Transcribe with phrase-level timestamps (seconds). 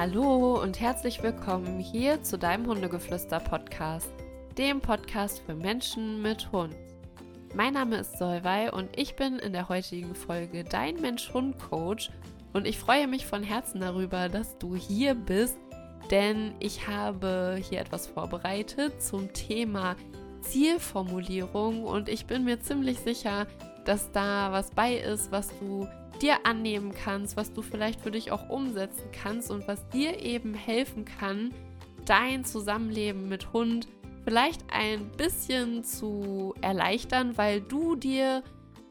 [0.00, 4.08] Hallo und herzlich willkommen hier zu deinem Hundegeflüster-Podcast,
[4.56, 6.74] dem Podcast für Menschen mit Hund.
[7.54, 12.10] Mein Name ist Solvay und ich bin in der heutigen Folge dein Mensch-Hund-Coach
[12.54, 15.58] und ich freue mich von Herzen darüber, dass du hier bist,
[16.10, 19.96] denn ich habe hier etwas vorbereitet zum Thema
[20.40, 23.46] Zielformulierung und ich bin mir ziemlich sicher,
[23.84, 25.86] dass da was bei ist, was du
[26.22, 30.54] dir annehmen kannst, was du vielleicht für dich auch umsetzen kannst und was dir eben
[30.54, 31.52] helfen kann,
[32.04, 33.88] dein Zusammenleben mit Hund
[34.24, 38.42] vielleicht ein bisschen zu erleichtern, weil du dir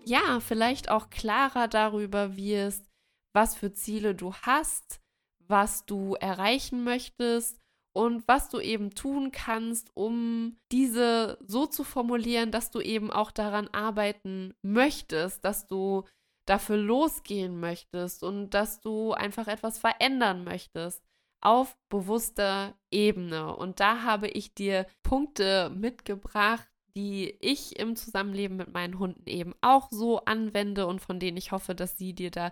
[0.05, 2.85] ja vielleicht auch klarer darüber wirst,
[3.33, 4.99] was für Ziele du hast,
[5.47, 7.59] was du erreichen möchtest
[7.93, 13.31] und was du eben tun kannst, um diese so zu formulieren, dass du eben auch
[13.31, 16.03] daran arbeiten möchtest, dass du
[16.49, 21.03] dafür losgehen möchtest und dass du einfach etwas verändern möchtest
[21.41, 23.55] auf bewusster Ebene.
[23.55, 29.53] Und da habe ich dir Punkte mitgebracht, die ich im Zusammenleben mit meinen Hunden eben
[29.61, 32.51] auch so anwende und von denen ich hoffe, dass sie dir da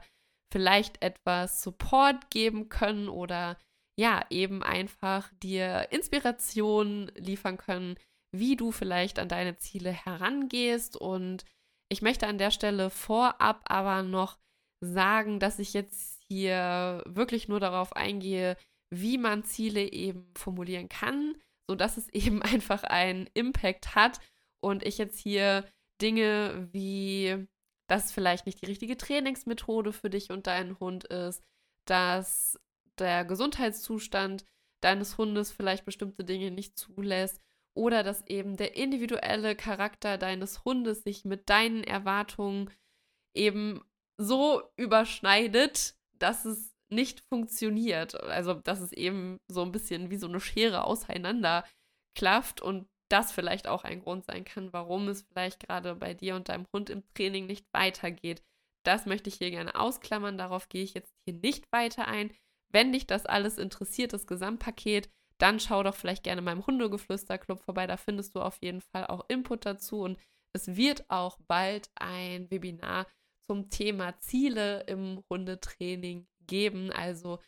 [0.54, 3.58] vielleicht etwas Support geben können oder
[4.00, 7.96] ja, eben einfach dir Inspiration liefern können,
[8.32, 11.46] wie du vielleicht an deine Ziele herangehst und
[11.90, 14.38] ich möchte an der Stelle vorab aber noch
[14.82, 18.58] sagen, dass ich jetzt hier wirklich nur darauf eingehe,
[18.90, 21.36] wie man Ziele eben formulieren kann,
[21.68, 24.20] sodass es eben einfach einen Impact hat
[24.60, 25.66] und ich jetzt hier
[26.02, 27.48] Dinge wie,
[27.88, 31.44] dass vielleicht nicht die richtige Trainingsmethode für dich und deinen Hund ist,
[31.86, 32.60] dass
[33.00, 34.46] der Gesundheitszustand
[34.82, 37.42] deines Hundes vielleicht bestimmte Dinge nicht zulässt
[37.78, 42.72] oder dass eben der individuelle Charakter deines Hundes sich mit deinen Erwartungen
[43.36, 43.82] eben
[44.20, 48.20] so überschneidet, dass es nicht funktioniert.
[48.24, 51.64] Also, dass es eben so ein bisschen wie so eine Schere auseinander
[52.16, 56.36] klafft und das vielleicht auch ein Grund sein kann, warum es vielleicht gerade bei dir
[56.36, 58.42] und deinem Hund im Training nicht weitergeht.
[58.84, 62.34] Das möchte ich hier gerne ausklammern, darauf gehe ich jetzt hier nicht weiter ein.
[62.74, 67.88] Wenn dich das alles interessiert, das Gesamtpaket, dann schau doch vielleicht gerne meinem Hundegeflüster-Club vorbei.
[67.88, 70.02] Da findest du auf jeden Fall auch Input dazu.
[70.02, 70.18] Und
[70.54, 73.08] es wird auch bald ein Webinar
[73.42, 76.92] zum Thema Ziele im Hundetraining geben.
[76.92, 77.40] Also,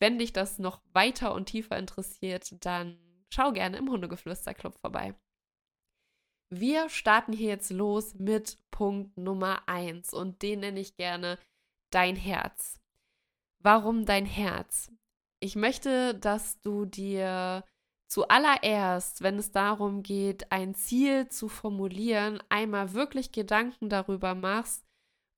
[0.00, 2.98] wenn dich das noch weiter und tiefer interessiert, dann
[3.32, 5.14] schau gerne im Hundegeflüster-Club vorbei.
[6.50, 11.38] Wir starten hier jetzt los mit Punkt Nummer 1 und den nenne ich gerne
[11.90, 12.78] dein Herz.
[13.58, 14.92] Warum dein Herz?
[15.40, 17.64] Ich möchte, dass du dir
[18.08, 24.84] zuallererst, wenn es darum geht, ein Ziel zu formulieren, einmal wirklich Gedanken darüber machst,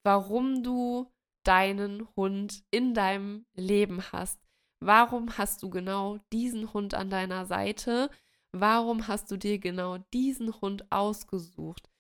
[0.05, 1.11] warum du
[1.45, 4.39] deinen Hund in deinem Leben hast.
[4.81, 8.11] Warum hast du genau diesen Hund an deiner Seite?
[8.53, 11.91] Warum hast du dir genau diesen Hund ausgesucht?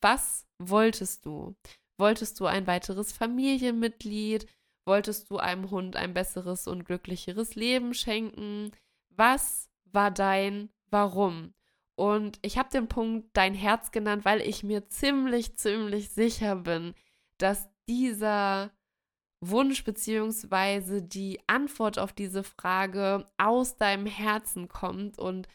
[0.00, 1.54] Was wolltest du?
[1.98, 4.46] Wolltest du ein weiteres Familienmitglied?
[4.86, 8.70] Wolltest du einem Hund ein besseres und glücklicheres Leben schenken?
[9.10, 11.54] Was war dein Warum?
[11.96, 16.94] Und ich habe den Punkt dein Herz genannt, weil ich mir ziemlich, ziemlich sicher bin,
[17.38, 18.72] dass dieser
[19.40, 21.00] Wunsch bzw.
[21.00, 25.18] die Antwort auf diese Frage aus deinem Herzen kommt.
[25.18, 25.48] Und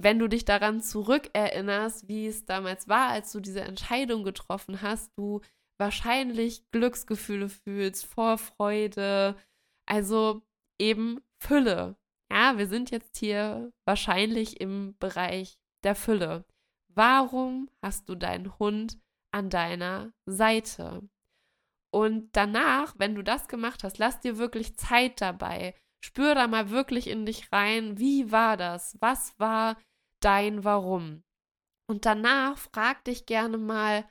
[0.00, 5.10] wenn du dich daran zurückerinnerst, wie es damals war, als du diese Entscheidung getroffen hast,
[5.16, 5.40] du
[5.78, 9.36] wahrscheinlich Glücksgefühle fühlst, Vorfreude,
[9.86, 10.42] also
[10.78, 11.96] eben Fülle.
[12.30, 16.44] Ja, wir sind jetzt hier wahrscheinlich im Bereich der Fülle.
[16.88, 18.98] Warum hast du deinen Hund
[19.32, 21.08] an deiner Seite?
[21.90, 25.74] Und danach, wenn du das gemacht hast, lass dir wirklich Zeit dabei.
[26.04, 28.96] Spür da mal wirklich in dich rein, wie war das?
[29.00, 29.78] Was war
[30.20, 31.22] dein Warum?
[31.88, 34.04] Und danach frag dich gerne mal,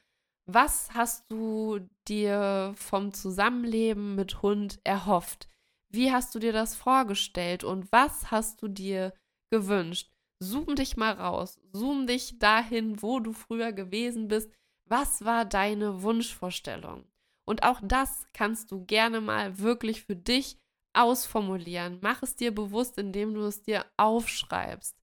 [0.47, 5.49] was hast du dir vom Zusammenleben mit Hund erhofft?
[5.89, 9.13] Wie hast du dir das vorgestellt und was hast du dir
[9.49, 10.09] gewünscht?
[10.39, 14.49] Zoom dich mal raus, zoom dich dahin, wo du früher gewesen bist.
[14.85, 17.05] Was war deine Wunschvorstellung?
[17.45, 20.57] Und auch das kannst du gerne mal wirklich für dich
[20.93, 22.00] ausformulieren.
[22.01, 24.95] Mach es dir bewusst, indem du es dir aufschreibst.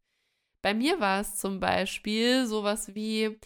[0.62, 3.38] Bei mir war es zum Beispiel sowas wie,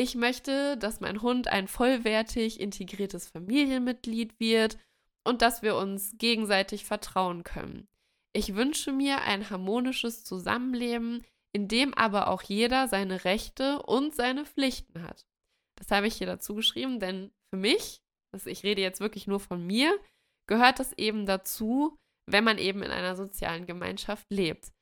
[0.00, 4.78] ich möchte, dass mein Hund ein vollwertig integriertes Familienmitglied wird
[5.24, 7.86] und dass wir uns gegenseitig vertrauen können.
[8.32, 14.46] Ich wünsche mir ein harmonisches Zusammenleben, in dem aber auch jeder seine Rechte und seine
[14.46, 15.26] Pflichten hat.
[15.76, 18.00] Das habe ich hier dazu geschrieben, denn für mich,
[18.32, 19.94] also ich rede jetzt wirklich nur von mir,
[20.48, 21.94] gehört das eben dazu,
[22.26, 24.72] wenn man eben in einer sozialen Gemeinschaft lebt.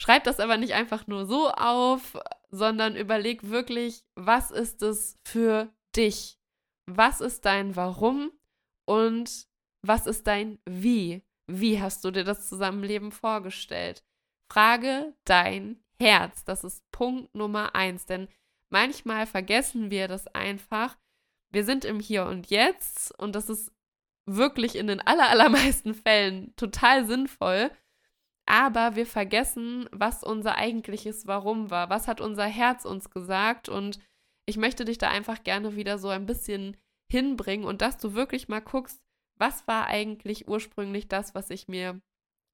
[0.00, 2.16] Schreib das aber nicht einfach nur so auf,
[2.50, 6.38] sondern überleg wirklich, was ist es für dich?
[6.86, 8.32] Was ist dein Warum
[8.86, 9.46] und
[9.82, 11.22] was ist dein Wie?
[11.46, 14.02] Wie hast du dir das Zusammenleben vorgestellt?
[14.50, 16.44] Frage dein Herz.
[16.44, 18.06] Das ist Punkt Nummer eins.
[18.06, 18.28] Denn
[18.70, 20.96] manchmal vergessen wir das einfach.
[21.50, 23.72] Wir sind im Hier und Jetzt und das ist
[24.24, 27.70] wirklich in den allermeisten Fällen total sinnvoll.
[28.46, 31.88] Aber wir vergessen, was unser eigentliches Warum war.
[31.90, 33.68] Was hat unser Herz uns gesagt?
[33.68, 33.98] Und
[34.46, 36.76] ich möchte dich da einfach gerne wieder so ein bisschen
[37.10, 39.00] hinbringen und dass du wirklich mal guckst,
[39.36, 42.00] was war eigentlich ursprünglich das, was ich mir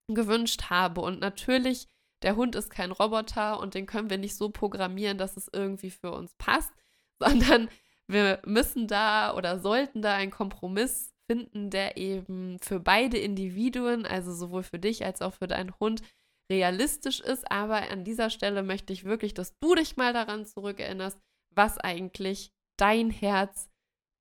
[0.08, 1.00] gewünscht habe.
[1.00, 1.88] Und natürlich,
[2.22, 5.90] der Hund ist kein Roboter und den können wir nicht so programmieren, dass es irgendwie
[5.90, 6.72] für uns passt,
[7.18, 7.68] sondern
[8.08, 14.32] wir müssen da oder sollten da einen Kompromiss finden, der eben für beide Individuen, also
[14.32, 16.02] sowohl für dich als auch für deinen Hund,
[16.50, 17.50] realistisch ist.
[17.50, 21.19] Aber an dieser Stelle möchte ich wirklich, dass du dich mal daran zurückerinnerst,
[21.55, 23.70] was eigentlich dein Herz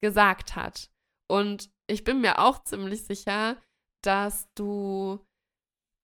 [0.02, 0.90] gesagt hat.
[1.28, 3.57] Und ich bin mir auch ziemlich sicher,
[4.04, 5.19] dass du,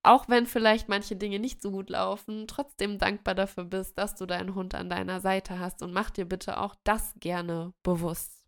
[0.03, 4.25] auch wenn vielleicht manche Dinge nicht so gut laufen, trotzdem dankbar dafür bist, dass du
[4.25, 8.40] deinen Hund an deiner Seite hast und mach dir bitte auch das gerne bewusst.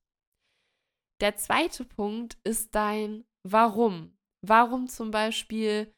[1.24, 4.18] Der zweite Punkt ist dein Warum.
[4.46, 5.96] Warum zum Beispiel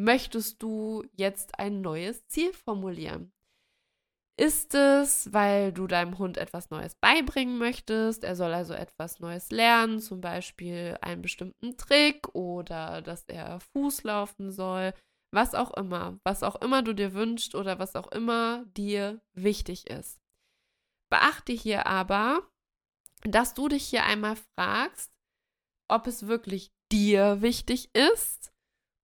[0.00, 3.32] möchtest du jetzt ein neues Ziel formulieren?
[4.38, 8.22] Ist es, weil du deinem Hund etwas Neues beibringen möchtest?
[8.22, 14.04] Er soll also etwas Neues lernen, zum Beispiel einen bestimmten Trick oder dass er Fuß
[14.04, 14.94] laufen soll,
[15.34, 19.90] was auch immer, was auch immer du dir wünschst oder was auch immer dir wichtig
[19.90, 20.20] ist.
[21.10, 22.48] Beachte hier aber,
[23.24, 25.12] dass du dich hier einmal fragst,
[25.88, 28.52] ob es wirklich dir wichtig ist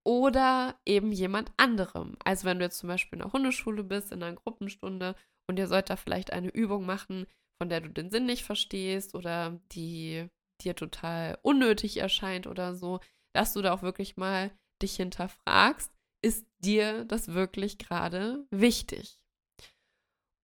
[0.05, 2.17] oder eben jemand anderem.
[2.25, 5.15] Also wenn du jetzt zum Beispiel in der Hundeschule bist, in einer Gruppenstunde
[5.49, 7.27] und ihr sollt da vielleicht eine Übung machen,
[7.59, 10.29] von der du den Sinn nicht verstehst oder die
[10.63, 13.01] dir total unnötig erscheint oder so,
[13.35, 14.51] dass du da auch wirklich mal
[14.83, 19.24] dich hinterfragst, ist dir das wirklich gerade wichtig?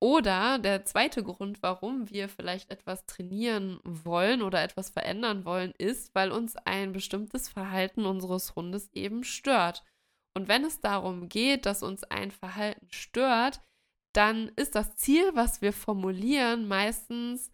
[0.03, 6.15] Oder der zweite Grund, warum wir vielleicht etwas trainieren wollen oder etwas verändern wollen, ist,
[6.15, 9.85] weil uns ein bestimmtes Verhalten unseres Hundes eben stört.
[10.35, 13.61] Und wenn es darum geht, dass uns ein Verhalten stört,
[14.15, 17.53] dann ist das Ziel, was wir formulieren, meistens,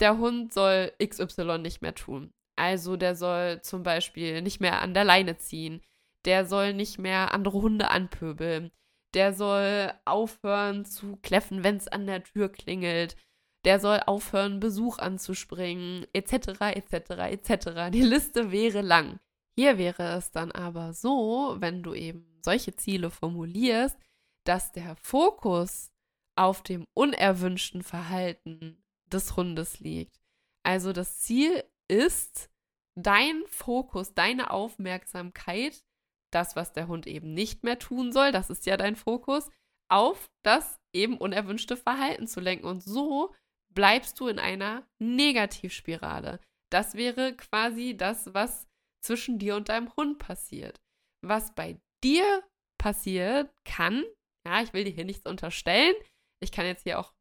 [0.00, 2.32] der Hund soll XY nicht mehr tun.
[2.56, 5.82] Also der soll zum Beispiel nicht mehr an der Leine ziehen,
[6.24, 8.72] der soll nicht mehr andere Hunde anpöbeln,
[9.14, 13.16] der soll aufhören zu kläffen, wenn es an der Tür klingelt.
[13.64, 17.90] Der soll aufhören, Besuch anzuspringen, etc., etc., etc.
[17.92, 19.18] Die Liste wäre lang.
[19.56, 23.98] Hier wäre es dann aber so, wenn du eben solche Ziele formulierst,
[24.44, 25.90] dass der Fokus
[26.36, 30.20] auf dem unerwünschten Verhalten des Hundes liegt.
[30.62, 32.48] Also das Ziel ist,
[32.94, 35.84] dein Fokus, deine Aufmerksamkeit
[36.30, 39.50] das, was der Hund eben nicht mehr tun soll, das ist ja dein Fokus,
[39.90, 42.66] auf das eben unerwünschte Verhalten zu lenken.
[42.66, 43.34] Und so
[43.70, 46.40] bleibst du in einer Negativspirale.
[46.70, 48.66] Das wäre quasi das, was
[49.00, 50.80] zwischen dir und deinem Hund passiert.
[51.22, 52.42] Was bei dir
[52.78, 54.04] passiert kann,
[54.46, 55.94] ja, ich will dir hier nichts unterstellen,
[56.40, 57.14] ich kann jetzt hier auch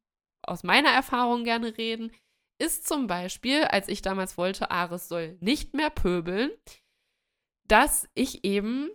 [0.44, 2.12] aus meiner Erfahrung gerne reden,
[2.60, 6.52] ist zum Beispiel, als ich damals wollte, Ares soll nicht mehr pöbeln,
[7.68, 8.90] dass ich eben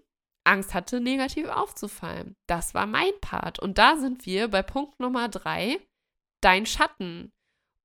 [0.44, 2.36] Angst hatte, negativ aufzufallen.
[2.46, 3.58] Das war mein Part.
[3.58, 5.78] Und da sind wir bei Punkt Nummer drei,
[6.40, 7.32] dein Schatten.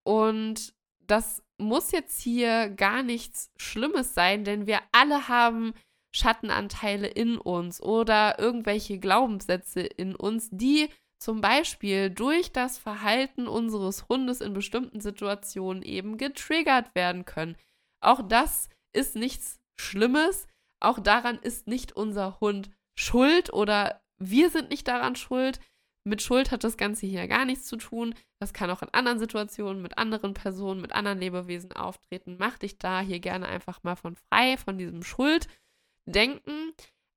[0.03, 5.73] Und das muss jetzt hier gar nichts Schlimmes sein, denn wir alle haben
[6.11, 10.89] Schattenanteile in uns oder irgendwelche Glaubenssätze in uns, die
[11.19, 17.57] zum Beispiel durch das Verhalten unseres Hundes in bestimmten Situationen eben getriggert werden können.
[18.01, 20.47] Auch das ist nichts Schlimmes.
[20.79, 25.59] Auch daran ist nicht unser Hund schuld oder wir sind nicht daran schuld.
[26.03, 28.15] Mit Schuld hat das Ganze hier gar nichts zu tun.
[28.39, 32.37] Das kann auch in anderen Situationen, mit anderen Personen, mit anderen Lebewesen auftreten.
[32.39, 36.73] Mach dich da hier gerne einfach mal von frei, von diesem Schulddenken.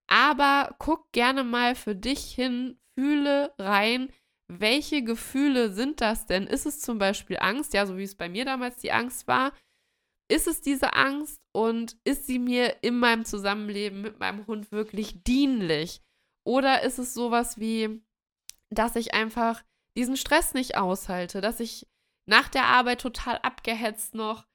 [0.08, 4.10] Aber guck gerne mal für dich hin, fühle rein,
[4.48, 6.48] welche Gefühle sind das denn?
[6.48, 9.52] Ist es zum Beispiel Angst, ja, so wie es bei mir damals die Angst war?
[10.30, 15.22] ist es diese Angst und ist sie mir in meinem Zusammenleben mit meinem Hund wirklich
[15.24, 16.00] dienlich?
[16.44, 18.02] Oder ist es sowas wie,
[18.70, 19.62] dass ich einfach
[19.96, 21.88] diesen Stress nicht aushalte, dass ich
[22.26, 24.46] nach der Arbeit total abgehetzt noch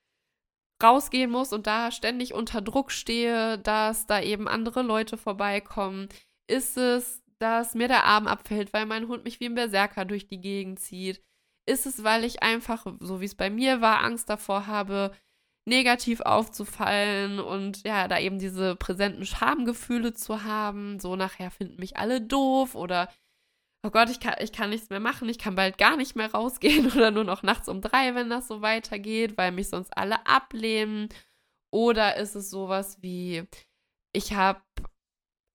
[0.82, 6.10] rausgehen muss und da ständig unter Druck stehe, dass da eben andere Leute vorbeikommen?
[6.48, 10.28] Ist es, dass mir der Arm abfällt, weil mein Hund mich wie ein Berserker durch
[10.28, 11.22] die Gegend zieht?
[11.68, 15.12] Ist es, weil ich einfach, so wie es bei mir war, Angst davor habe,
[15.66, 21.98] negativ aufzufallen und ja, da eben diese präsenten Schamgefühle zu haben, so nachher finden mich
[21.98, 23.10] alle doof oder
[23.86, 26.32] oh Gott, ich kann, ich kann nichts mehr machen, ich kann bald gar nicht mehr
[26.32, 30.26] rausgehen oder nur noch nachts um drei, wenn das so weitergeht, weil mich sonst alle
[30.26, 31.10] ablehnen.
[31.72, 33.44] Oder ist es sowas wie,
[34.14, 34.62] ich habe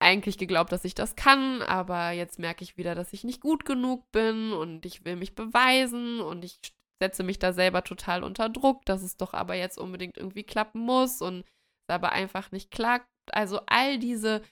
[0.00, 3.64] eigentlich geglaubt, dass ich das kann, aber jetzt merke ich wieder, dass ich nicht gut
[3.64, 6.58] genug bin und ich will mich beweisen und ich
[7.00, 10.80] setze mich da selber total unter Druck, dass es doch aber jetzt unbedingt irgendwie klappen
[10.80, 13.08] muss und es aber einfach nicht klappt.
[13.32, 14.42] Also all diese,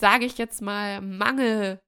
[0.00, 1.82] sage ich jetzt mal, Mangelgefühle,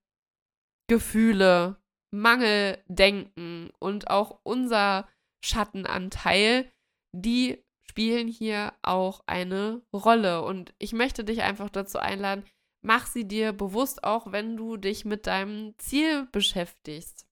[2.11, 5.07] Mangeldenken und auch unser
[5.43, 6.71] Schattenanteil,
[7.13, 10.43] die spielen hier auch eine Rolle.
[10.43, 12.43] Und ich möchte dich einfach dazu einladen,
[12.81, 17.27] mach sie dir bewusst, auch wenn du dich mit deinem Ziel beschäftigst.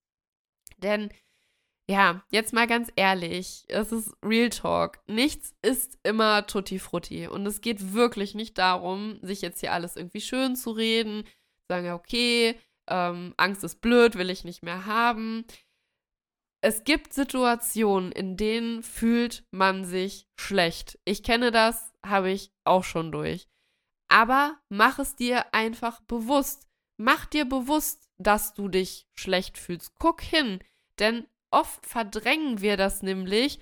[0.78, 1.10] Denn
[1.90, 5.00] ja, jetzt mal ganz ehrlich, es ist Real Talk.
[5.08, 7.28] Nichts ist immer tutti frutti.
[7.28, 11.26] Und es geht wirklich nicht darum, sich jetzt hier alles irgendwie schön zu reden,
[11.68, 15.46] sagen, okay, ähm, Angst ist blöd, will ich nicht mehr haben.
[16.62, 20.98] Es gibt Situationen, in denen fühlt man sich schlecht.
[21.04, 23.50] Ich kenne das, habe ich auch schon durch.
[24.08, 26.68] Aber mach es dir einfach bewusst.
[26.98, 29.96] Mach dir bewusst, dass du dich schlecht fühlst.
[30.00, 30.60] Guck hin,
[31.00, 33.60] denn oft verdrängen wir das nämlich,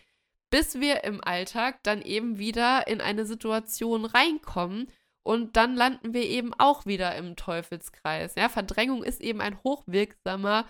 [0.49, 4.87] bis wir im Alltag dann eben wieder in eine Situation reinkommen
[5.23, 8.35] und dann landen wir eben auch wieder im Teufelskreis.
[8.35, 10.65] Ja, Verdrängung ist eben ein hochwirksamer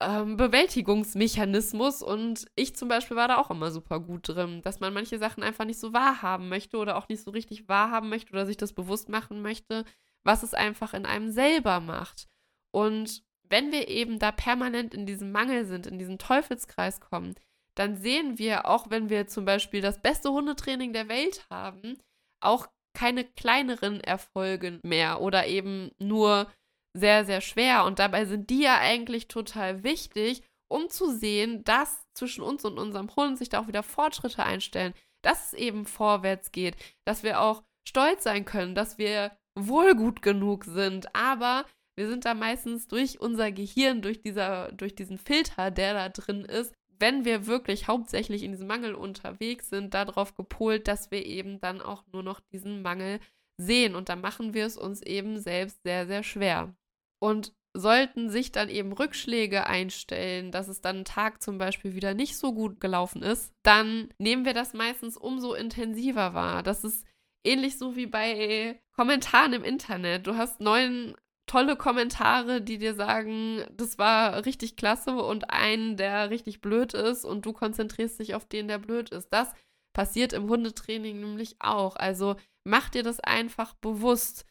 [0.00, 4.94] ähm, Bewältigungsmechanismus und ich zum Beispiel war da auch immer super gut drin, dass man
[4.94, 8.46] manche Sachen einfach nicht so wahrhaben möchte oder auch nicht so richtig wahrhaben möchte oder
[8.46, 9.84] sich das bewusst machen möchte,
[10.22, 12.28] was es einfach in einem selber macht.
[12.70, 17.34] Und wenn wir eben da permanent in diesem Mangel sind, in diesen Teufelskreis kommen,
[17.74, 21.98] dann sehen wir, auch wenn wir zum Beispiel das beste Hundetraining der Welt haben,
[22.40, 26.50] auch keine kleineren Erfolge mehr oder eben nur
[26.94, 27.84] sehr, sehr schwer.
[27.84, 32.78] Und dabei sind die ja eigentlich total wichtig, um zu sehen, dass zwischen uns und
[32.78, 37.40] unserem Hund sich da auch wieder Fortschritte einstellen, dass es eben vorwärts geht, dass wir
[37.40, 41.64] auch stolz sein können, dass wir wohl gut genug sind, aber
[41.98, 46.44] wir sind da meistens durch unser Gehirn, durch, dieser, durch diesen Filter, der da drin
[46.44, 51.60] ist, wenn wir wirklich hauptsächlich in diesem Mangel unterwegs sind, darauf gepolt, dass wir eben
[51.60, 53.18] dann auch nur noch diesen Mangel
[53.56, 53.96] sehen.
[53.96, 56.72] Und da machen wir es uns eben selbst sehr, sehr schwer.
[57.18, 62.14] Und sollten sich dann eben Rückschläge einstellen, dass es dann einen Tag zum Beispiel wieder
[62.14, 66.62] nicht so gut gelaufen ist, dann nehmen wir das meistens umso intensiver wahr.
[66.62, 67.04] Das ist
[67.44, 70.28] ähnlich so wie bei Kommentaren im Internet.
[70.28, 71.16] Du hast neun
[71.48, 77.24] tolle Kommentare, die dir sagen, das war richtig klasse und einen, der richtig blöd ist
[77.24, 79.30] und du konzentrierst dich auf den, der blöd ist.
[79.30, 79.52] Das
[79.92, 81.96] passiert im Hundetraining nämlich auch.
[81.96, 84.44] Also mach dir das einfach bewusst.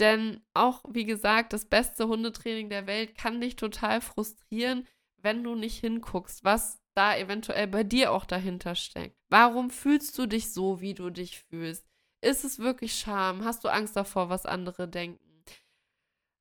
[0.00, 4.86] Denn auch, wie gesagt, das beste Hundetraining der Welt kann dich total frustrieren,
[5.20, 9.16] wenn du nicht hinguckst, was da eventuell bei dir auch dahinter steckt.
[9.28, 11.86] Warum fühlst du dich so, wie du dich fühlst?
[12.20, 13.44] Ist es wirklich Scham?
[13.44, 15.27] Hast du Angst davor, was andere denken?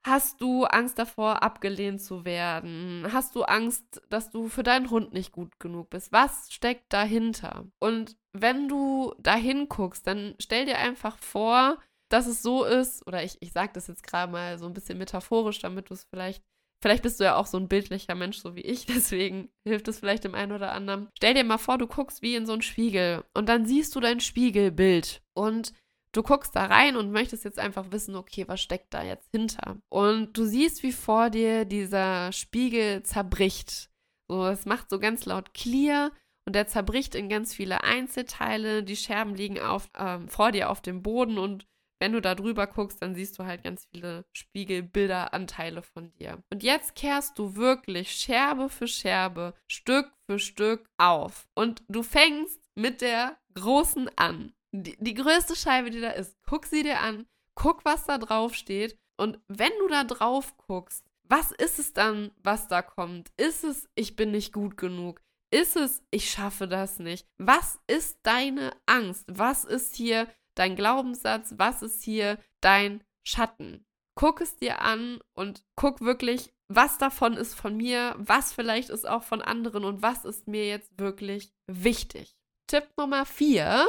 [0.08, 3.06] Hast du Angst davor, abgelehnt zu werden?
[3.12, 6.14] Hast du Angst, dass du für deinen Hund nicht gut genug bist?
[6.14, 7.66] Was steckt dahinter?
[7.80, 13.22] Und wenn du da hinguckst, dann stell dir einfach vor, dass es so ist, oder
[13.22, 16.42] ich, ich sage das jetzt gerade mal so ein bisschen metaphorisch, damit du es vielleicht,
[16.82, 20.00] vielleicht bist du ja auch so ein bildlicher Mensch, so wie ich, deswegen hilft es
[20.00, 21.10] vielleicht dem einen oder anderen.
[21.18, 24.00] Stell dir mal vor, du guckst wie in so einen Spiegel und dann siehst du
[24.00, 25.74] dein Spiegelbild und
[26.18, 29.78] du guckst da rein und möchtest jetzt einfach wissen, okay, was steckt da jetzt hinter?
[29.90, 33.92] Und du siehst, wie vor dir dieser Spiegel zerbricht.
[34.28, 36.12] So, es macht so ganz laut clear
[36.46, 38.84] und der zerbricht in ganz viele Einzelteile.
[38.84, 41.68] Die Scherben liegen auf, ähm, vor dir auf dem Boden und
[42.00, 46.44] wenn du da drüber guckst, dann siehst du halt ganz viele Spiegelbilderanteile von dir.
[46.52, 51.48] Und jetzt kehrst du wirklich Scherbe für Scherbe, Stück für Stück auf.
[51.56, 54.54] Und du fängst mit der großen an.
[54.72, 56.38] Die, die größte Scheibe, die da ist.
[56.46, 58.98] Guck sie dir an, guck, was da drauf steht.
[59.18, 63.32] Und wenn du da drauf guckst, was ist es dann, was da kommt?
[63.38, 65.22] Ist es, ich bin nicht gut genug?
[65.50, 67.28] Ist es, ich schaffe das nicht?
[67.38, 69.26] Was ist deine Angst?
[69.28, 73.86] Was ist hier dein Glaubenssatz, was ist hier dein Schatten.
[74.16, 79.08] Guck es dir an und guck wirklich, was davon ist von mir, was vielleicht ist
[79.08, 82.36] auch von anderen und was ist mir jetzt wirklich wichtig.
[82.68, 83.86] Tipp Nummer vier,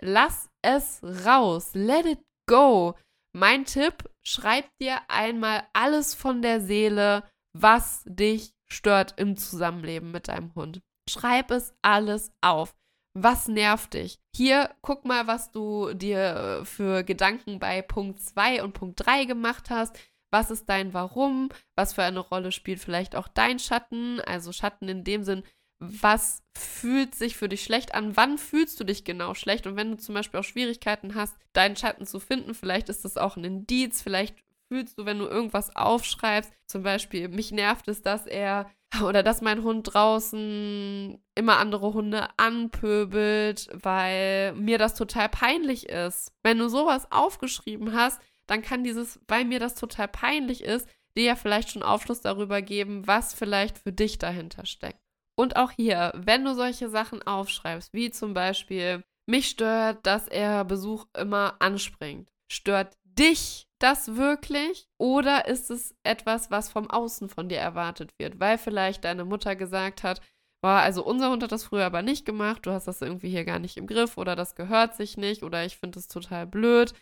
[0.00, 1.70] lass es raus.
[1.74, 2.94] Let it go.
[3.34, 10.28] Mein Tipp, schreib dir einmal alles von der Seele, was dich stört im Zusammenleben mit
[10.28, 10.82] deinem Hund.
[11.08, 12.74] Schreib es alles auf.
[13.14, 14.18] Was nervt dich?
[14.34, 19.26] Hier, guck mal, was du dir äh, für Gedanken bei Punkt 2 und Punkt 3
[19.26, 19.98] gemacht hast.
[20.32, 21.50] Was ist dein Warum?
[21.76, 24.20] Was für eine Rolle spielt vielleicht auch dein Schatten?
[24.22, 25.42] Also Schatten in dem Sinn,
[25.82, 28.16] was fühlt sich für dich schlecht an?
[28.16, 29.66] Wann fühlst du dich genau schlecht?
[29.66, 33.16] Und wenn du zum Beispiel auch Schwierigkeiten hast, deinen Schatten zu finden, vielleicht ist das
[33.16, 34.36] auch ein Indiz, vielleicht
[34.68, 38.70] fühlst du, wenn du irgendwas aufschreibst, zum Beispiel, mich nervt es, dass er
[39.02, 46.32] oder dass mein Hund draußen immer andere Hunde anpöbelt, weil mir das total peinlich ist.
[46.42, 51.24] Wenn du sowas aufgeschrieben hast, dann kann dieses, weil mir das total peinlich ist, dir
[51.24, 55.00] ja vielleicht schon Aufschluss darüber geben, was vielleicht für dich dahinter steckt.
[55.34, 60.64] Und auch hier, wenn du solche Sachen aufschreibst, wie zum Beispiel, mich stört, dass er
[60.64, 62.28] Besuch immer anspringt.
[62.50, 64.88] Stört dich das wirklich?
[64.98, 68.40] Oder ist es etwas, was vom Außen von dir erwartet wird?
[68.40, 70.20] Weil vielleicht deine Mutter gesagt hat,
[70.62, 73.44] boah, also unser Hund hat das früher aber nicht gemacht, du hast das irgendwie hier
[73.44, 76.94] gar nicht im Griff oder das gehört sich nicht oder ich finde es total blöd.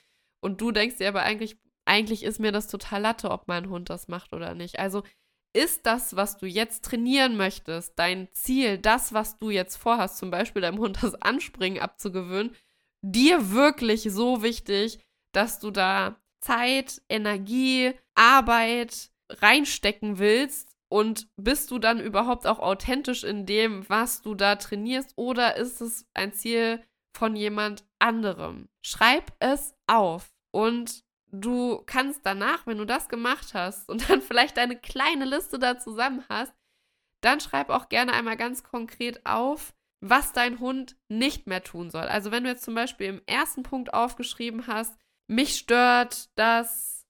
[0.43, 3.91] Und du denkst dir aber eigentlich, eigentlich ist mir das total Latte, ob mein Hund
[3.91, 4.79] das macht oder nicht.
[4.79, 5.03] Also
[5.53, 10.31] ist das, was du jetzt trainieren möchtest, dein Ziel, das, was du jetzt vorhast, zum
[10.31, 12.55] Beispiel deinem Hund das Anspringen abzugewöhnen,
[13.03, 15.01] dir wirklich so wichtig,
[15.33, 23.25] dass du da Zeit, Energie, Arbeit reinstecken willst und bist du dann überhaupt auch authentisch
[23.25, 26.83] in dem, was du da trainierst oder ist es ein Ziel
[27.17, 28.69] von jemand anderem?
[28.83, 34.59] Schreib es auf und du kannst danach, wenn du das gemacht hast und dann vielleicht
[34.59, 36.53] eine kleine Liste da zusammen hast,
[37.21, 42.05] dann schreib auch gerne einmal ganz konkret auf, was dein Hund nicht mehr tun soll.
[42.05, 47.07] Also wenn du jetzt zum Beispiel im ersten Punkt aufgeschrieben hast, mich stört, dass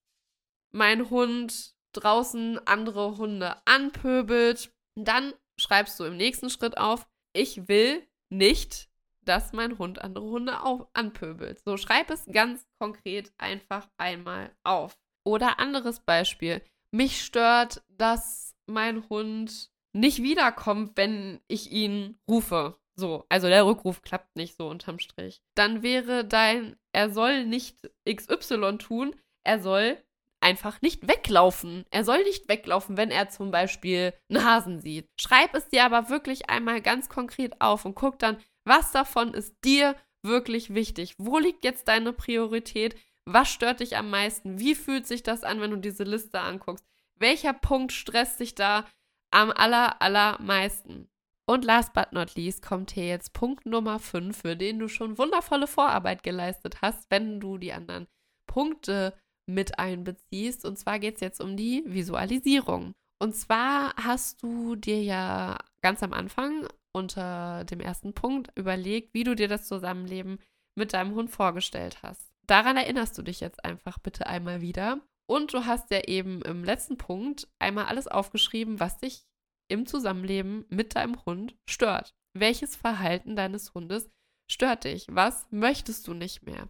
[0.73, 8.07] mein Hund draußen andere Hunde anpöbelt, dann schreibst du im nächsten Schritt auf, ich will
[8.29, 8.90] nicht,
[9.31, 11.63] dass mein Hund andere Hunde auch anpöbelt.
[11.65, 14.99] So, schreib es ganz konkret einfach einmal auf.
[15.25, 16.63] Oder anderes Beispiel.
[16.91, 22.77] Mich stört, dass mein Hund nicht wiederkommt, wenn ich ihn rufe.
[22.97, 25.41] So, also der Rückruf klappt nicht so unterm Strich.
[25.55, 29.15] Dann wäre dein, er soll nicht XY tun,
[29.45, 29.97] er soll
[30.41, 31.85] einfach nicht weglaufen.
[31.91, 35.09] Er soll nicht weglaufen, wenn er zum Beispiel einen Hasen sieht.
[35.21, 39.55] Schreib es dir aber wirklich einmal ganz konkret auf und guck dann, was davon ist
[39.65, 41.15] dir wirklich wichtig?
[41.19, 42.97] Wo liegt jetzt deine Priorität?
[43.25, 44.59] Was stört dich am meisten?
[44.59, 46.85] Wie fühlt sich das an, wenn du diese Liste anguckst?
[47.17, 48.87] Welcher Punkt stresst dich da
[49.31, 51.09] am aller, allermeisten?
[51.47, 55.19] Und last but not least kommt hier jetzt Punkt Nummer 5, für den du schon
[55.19, 58.07] wundervolle Vorarbeit geleistet hast, wenn du die anderen
[58.47, 59.15] Punkte
[59.47, 60.65] mit einbeziehst.
[60.65, 62.95] Und zwar geht es jetzt um die Visualisierung.
[63.19, 69.25] Und zwar hast du dir ja ganz am Anfang unter dem ersten Punkt überlegt, wie
[69.25, 70.39] du dir das Zusammenleben
[70.75, 72.33] mit deinem Hund vorgestellt hast.
[72.47, 75.01] Daran erinnerst du dich jetzt einfach bitte einmal wieder.
[75.27, 79.25] Und du hast ja eben im letzten Punkt einmal alles aufgeschrieben, was dich
[79.69, 82.15] im Zusammenleben mit deinem Hund stört.
[82.33, 84.11] Welches Verhalten deines Hundes
[84.51, 85.07] stört dich?
[85.09, 86.69] Was möchtest du nicht mehr?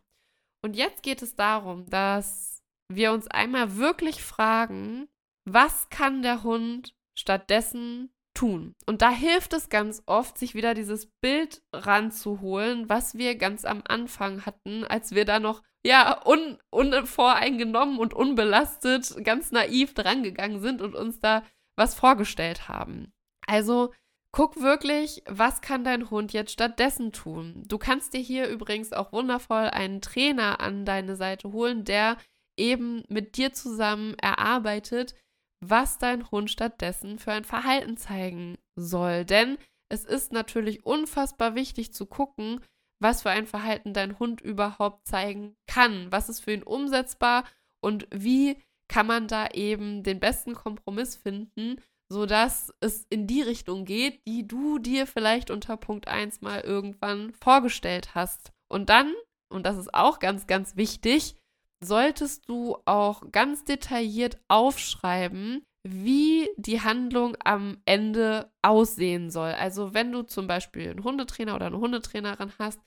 [0.62, 5.08] Und jetzt geht es darum, dass wir uns einmal wirklich fragen,
[5.46, 8.74] was kann der Hund stattdessen tun.
[8.86, 13.82] Und da hilft es ganz oft, sich wieder dieses Bild ranzuholen, was wir ganz am
[13.86, 20.80] Anfang hatten, als wir da noch ja un unvoreingenommen und unbelastet, ganz naiv drangegangen sind
[20.80, 21.42] und uns da
[21.76, 23.12] was vorgestellt haben.
[23.46, 23.92] Also
[24.32, 27.62] guck wirklich, was kann dein Hund jetzt stattdessen tun.
[27.66, 32.16] Du kannst dir hier übrigens auch wundervoll einen Trainer an deine Seite holen, der
[32.56, 35.14] eben mit dir zusammen erarbeitet,
[35.60, 39.24] was dein Hund stattdessen für ein Verhalten zeigen soll.
[39.24, 42.60] Denn es ist natürlich unfassbar wichtig zu gucken,
[43.00, 46.10] was für ein Verhalten dein Hund überhaupt zeigen kann.
[46.12, 47.44] Was ist für ihn umsetzbar
[47.80, 48.56] und wie
[48.88, 51.76] kann man da eben den besten Kompromiss finden,
[52.10, 57.32] sodass es in die Richtung geht, die du dir vielleicht unter Punkt 1 mal irgendwann
[57.34, 58.52] vorgestellt hast.
[58.68, 59.14] Und dann,
[59.48, 61.36] und das ist auch ganz, ganz wichtig,
[61.82, 69.52] solltest du auch ganz detailliert aufschreiben, wie die Handlung am Ende aussehen soll.
[69.52, 72.80] Also wenn du zum Beispiel einen Hundetrainer oder eine Hundetrainerin hast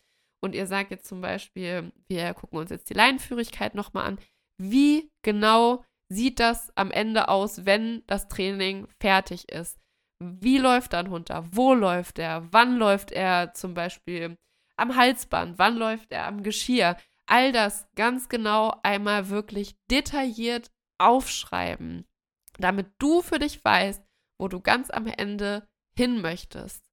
[0.43, 4.19] und ihr sagt jetzt zum Beispiel, wir gucken uns jetzt die Leinenführigkeit nochmal an,
[4.62, 9.79] wie genau sieht das am Ende aus, wenn das Training fertig ist?
[10.19, 11.29] Wie läuft dein Hund?
[11.51, 12.47] Wo läuft er?
[12.53, 14.38] Wann läuft er zum Beispiel
[14.77, 16.97] am Halsband, wann läuft er am Geschirr.
[17.25, 22.05] All das ganz genau einmal wirklich detailliert aufschreiben,
[22.57, 24.03] damit du für dich weißt,
[24.38, 26.83] wo du ganz am Ende hin möchtest.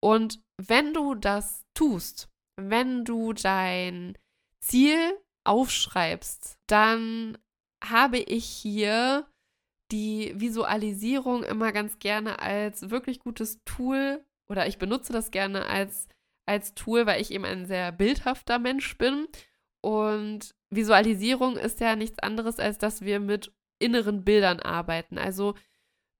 [0.00, 4.16] Und wenn du das tust, wenn du dein
[4.60, 4.98] Ziel
[5.44, 7.38] aufschreibst, dann
[7.82, 9.26] habe ich hier
[9.90, 16.08] die Visualisierung immer ganz gerne als wirklich gutes Tool oder ich benutze das gerne als,
[16.46, 19.26] als Tool, weil ich eben ein sehr bildhafter Mensch bin.
[19.82, 25.18] Und Visualisierung ist ja nichts anderes, als dass wir mit inneren Bildern arbeiten.
[25.18, 25.54] Also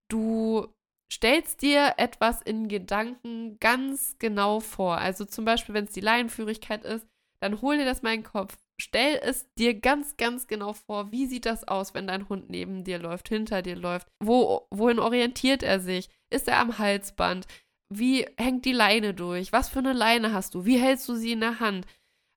[0.09, 0.67] du
[1.13, 4.99] stellst dir etwas in Gedanken ganz genau vor.
[4.99, 7.07] Also zum Beispiel, wenn es die Laienführigkeit ist,
[7.41, 8.59] dann hol dir das mal in den Kopf.
[8.81, 11.13] Stell es dir ganz, ganz genau vor.
[11.13, 14.09] Wie sieht das aus, wenn dein Hund neben dir läuft, hinter dir läuft?
[14.21, 16.09] Wo, wohin orientiert er sich?
[16.31, 17.47] Ist er am Halsband?
[17.93, 19.53] Wie hängt die Leine durch?
[19.53, 20.65] Was für eine Leine hast du?
[20.65, 21.87] Wie hältst du sie in der Hand?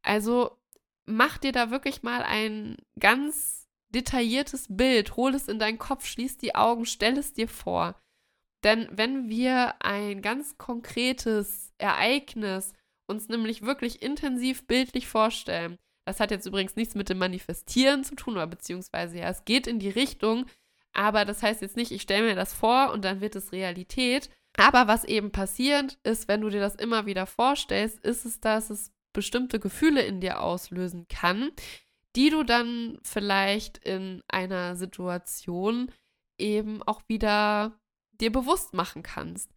[0.05, 0.57] Also
[1.05, 6.37] mach dir da wirklich mal ein ganz detailliertes Bild, hol es in deinen Kopf, schließ
[6.37, 7.95] die Augen, stell es dir vor.
[8.63, 12.73] Denn wenn wir ein ganz konkretes Ereignis
[13.07, 18.15] uns nämlich wirklich intensiv bildlich vorstellen, das hat jetzt übrigens nichts mit dem Manifestieren zu
[18.15, 20.45] tun, oder beziehungsweise ja, es geht in die Richtung,
[20.93, 24.29] aber das heißt jetzt nicht, ich stelle mir das vor und dann wird es Realität.
[24.55, 28.69] Aber was eben passiert ist, wenn du dir das immer wieder vorstellst, ist es, dass
[28.69, 31.51] es bestimmte Gefühle in dir auslösen kann,
[32.15, 35.91] die du dann vielleicht in einer Situation
[36.37, 37.79] eben auch wieder
[38.11, 39.49] dir bewusst machen kannst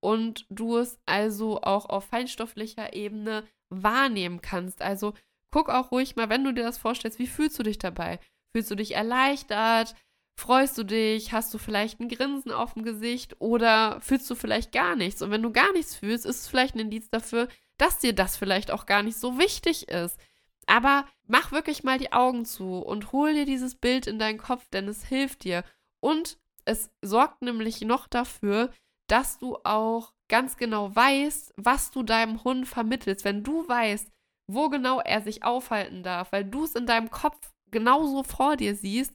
[0.00, 4.82] und du es also auch auf feinstofflicher Ebene wahrnehmen kannst.
[4.82, 5.14] Also
[5.50, 8.18] guck auch ruhig mal, wenn du dir das vorstellst, wie fühlst du dich dabei?
[8.52, 9.94] Fühlst du dich erleichtert?
[10.36, 11.32] Freust du dich?
[11.32, 15.22] Hast du vielleicht ein Grinsen auf dem Gesicht oder fühlst du vielleicht gar nichts?
[15.22, 17.48] Und wenn du gar nichts fühlst, ist es vielleicht ein Indiz dafür,
[17.80, 20.18] dass dir das vielleicht auch gar nicht so wichtig ist.
[20.66, 24.68] Aber mach wirklich mal die Augen zu und hol dir dieses Bild in deinen Kopf,
[24.68, 25.64] denn es hilft dir.
[26.00, 28.70] Und es sorgt nämlich noch dafür,
[29.08, 33.24] dass du auch ganz genau weißt, was du deinem Hund vermittelst.
[33.24, 34.10] Wenn du weißt,
[34.46, 38.74] wo genau er sich aufhalten darf, weil du es in deinem Kopf genauso vor dir
[38.74, 39.14] siehst,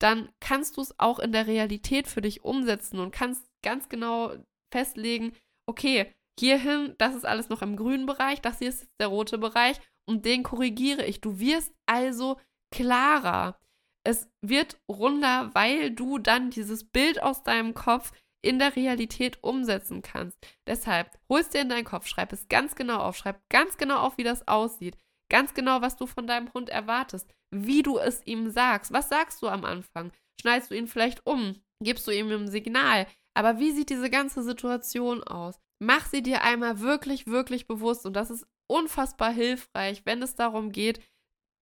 [0.00, 4.34] dann kannst du es auch in der Realität für dich umsetzen und kannst ganz genau
[4.72, 5.34] festlegen,
[5.66, 9.80] okay, hierhin, das ist alles noch im grünen Bereich, das hier ist der rote Bereich
[10.08, 11.20] und den korrigiere ich.
[11.20, 12.38] Du wirst also
[12.74, 13.58] klarer.
[14.04, 18.12] Es wird runder, weil du dann dieses Bild aus deinem Kopf
[18.42, 20.38] in der Realität umsetzen kannst.
[20.66, 24.16] Deshalb holst dir in deinen Kopf, schreib es ganz genau auf, schreib ganz genau auf,
[24.16, 24.96] wie das aussieht,
[25.30, 28.92] ganz genau, was du von deinem Hund erwartest, wie du es ihm sagst.
[28.92, 30.12] Was sagst du am Anfang?
[30.40, 31.60] Schneidest du ihn vielleicht um?
[31.82, 33.06] Gibst du ihm ein Signal?
[33.34, 35.58] Aber wie sieht diese ganze Situation aus?
[35.80, 40.70] Mach sie dir einmal wirklich, wirklich bewusst und das ist unfassbar hilfreich, wenn es darum
[40.70, 41.00] geht,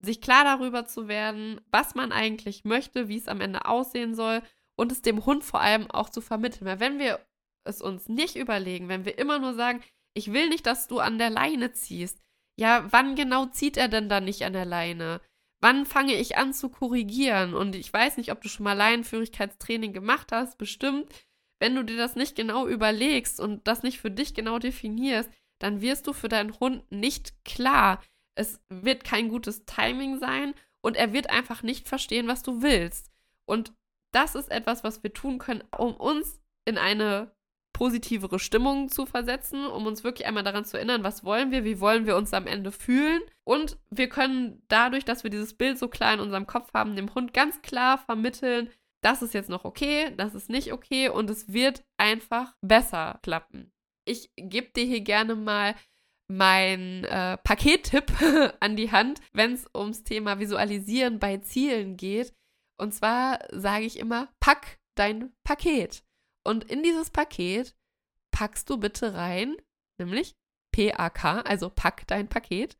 [0.00, 4.42] sich klar darüber zu werden, was man eigentlich möchte, wie es am Ende aussehen soll
[4.76, 6.66] und es dem Hund vor allem auch zu vermitteln.
[6.66, 7.20] Weil wenn wir
[7.64, 9.82] es uns nicht überlegen, wenn wir immer nur sagen,
[10.14, 12.20] ich will nicht, dass du an der Leine ziehst,
[12.56, 15.20] ja, wann genau zieht er denn dann nicht an der Leine?
[15.60, 17.54] Wann fange ich an zu korrigieren?
[17.54, 21.08] Und ich weiß nicht, ob du schon mal Leinenführigkeitstraining gemacht hast, bestimmt.
[21.60, 25.80] Wenn du dir das nicht genau überlegst und das nicht für dich genau definierst, dann
[25.80, 28.00] wirst du für deinen Hund nicht klar.
[28.34, 33.10] Es wird kein gutes Timing sein und er wird einfach nicht verstehen, was du willst.
[33.46, 33.72] Und
[34.12, 37.32] das ist etwas, was wir tun können, um uns in eine
[37.72, 41.80] positivere Stimmung zu versetzen, um uns wirklich einmal daran zu erinnern, was wollen wir, wie
[41.80, 43.22] wollen wir uns am Ende fühlen.
[43.44, 47.14] Und wir können dadurch, dass wir dieses Bild so klar in unserem Kopf haben, dem
[47.14, 48.68] Hund ganz klar vermitteln,
[49.02, 53.72] das ist jetzt noch okay, das ist nicht okay und es wird einfach besser klappen.
[54.04, 55.74] Ich gebe dir hier gerne mal
[56.28, 58.12] mein äh, Pakettipp
[58.60, 62.34] an die Hand, wenn es ums Thema Visualisieren bei Zielen geht.
[62.78, 66.04] Und zwar sage ich immer, pack dein Paket.
[66.44, 67.74] Und in dieses Paket
[68.30, 69.56] packst du bitte rein,
[69.98, 70.36] nämlich
[70.72, 72.78] PAK, also pack dein Paket,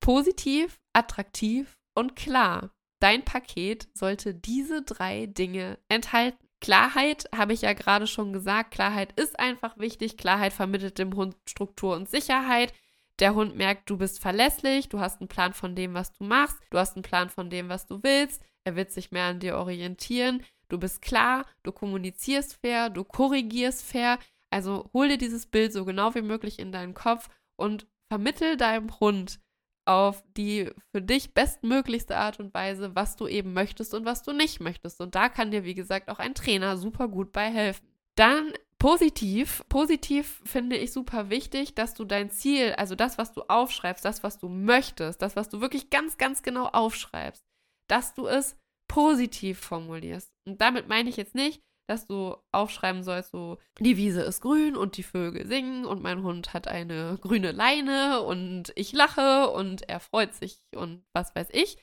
[0.00, 2.74] positiv, attraktiv und klar.
[3.02, 6.38] Dein Paket sollte diese drei Dinge enthalten.
[6.60, 8.70] Klarheit habe ich ja gerade schon gesagt.
[8.70, 10.16] Klarheit ist einfach wichtig.
[10.16, 12.72] Klarheit vermittelt dem Hund Struktur und Sicherheit.
[13.18, 16.58] Der Hund merkt, du bist verlässlich, du hast einen Plan von dem, was du machst,
[16.70, 18.40] du hast einen Plan von dem, was du willst.
[18.62, 20.44] Er wird sich mehr an dir orientieren.
[20.68, 24.20] Du bist klar, du kommunizierst fair, du korrigierst fair.
[24.48, 29.00] Also hol dir dieses Bild so genau wie möglich in deinen Kopf und vermittel deinem
[29.00, 29.40] Hund
[29.84, 34.32] auf die für dich bestmöglichste Art und Weise, was du eben möchtest und was du
[34.32, 35.00] nicht möchtest.
[35.00, 37.86] Und da kann dir, wie gesagt, auch ein Trainer super gut bei helfen.
[38.14, 43.42] Dann positiv, positiv finde ich super wichtig, dass du dein Ziel, also das, was du
[43.42, 47.44] aufschreibst, das, was du möchtest, das, was du wirklich ganz, ganz genau aufschreibst,
[47.88, 48.56] dass du es
[48.88, 50.32] positiv formulierst.
[50.46, 54.76] Und damit meine ich jetzt nicht, dass du aufschreiben sollst, so, die Wiese ist grün
[54.76, 59.88] und die Vögel singen und mein Hund hat eine grüne Leine und ich lache und
[59.88, 61.76] er freut sich und was weiß ich.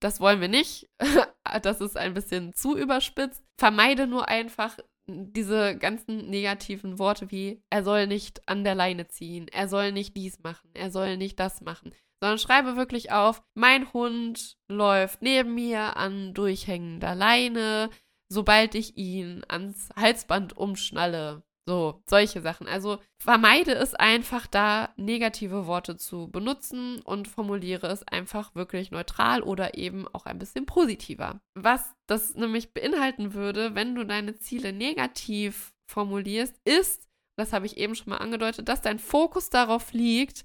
[0.00, 0.88] Das wollen wir nicht.
[1.62, 3.42] das ist ein bisschen zu überspitzt.
[3.58, 9.48] Vermeide nur einfach diese ganzen negativen Worte wie er soll nicht an der Leine ziehen,
[9.48, 13.92] er soll nicht dies machen, er soll nicht das machen, sondern schreibe wirklich auf, mein
[13.92, 17.90] Hund läuft neben mir an durchhängender Leine,
[18.34, 21.42] sobald ich ihn ans Halsband umschnalle.
[21.66, 22.68] So, solche Sachen.
[22.68, 29.42] Also vermeide es einfach, da negative Worte zu benutzen und formuliere es einfach wirklich neutral
[29.42, 31.40] oder eben auch ein bisschen positiver.
[31.54, 37.78] Was das nämlich beinhalten würde, wenn du deine Ziele negativ formulierst, ist, das habe ich
[37.78, 40.44] eben schon mal angedeutet, dass dein Fokus darauf liegt,